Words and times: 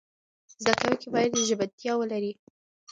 زده 0.61 0.73
کوونکي 0.79 1.07
باید 1.13 1.31
ژمنتیا 1.47 1.93
ولري. 1.97 2.31